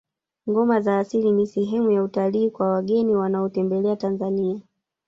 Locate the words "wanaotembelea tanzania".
3.15-4.61